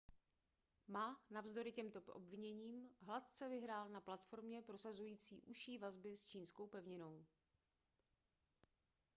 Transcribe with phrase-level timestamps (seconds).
[0.87, 7.25] ma navzdory těmto obviněním hladce vyhrál na platformě prosazující užší vazby s čínskou pevninou